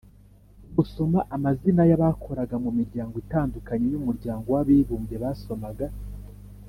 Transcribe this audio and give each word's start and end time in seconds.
Gusoma 0.75 1.19
amazina 1.35 1.81
y 1.89 1.93
abakoraga 1.97 2.55
mu 2.63 2.71
miryango 2.77 3.15
itandukanye 3.23 3.85
y 3.93 3.97
umuryango 4.01 4.45
w 4.55 4.57
abibumbye 4.61 5.15
basomaga 5.23 5.87